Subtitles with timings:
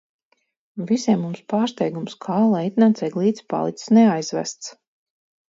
[0.91, 4.75] Visiem mums pārsteigums, kā leitnants Eglītis palicis neaizvests?